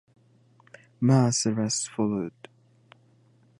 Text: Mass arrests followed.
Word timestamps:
Mass 0.99 1.45
arrests 1.45 1.85
followed. 1.87 2.33